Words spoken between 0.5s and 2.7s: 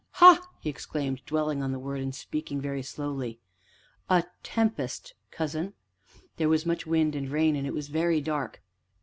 he exclaimed, dwelling on the word, and speaking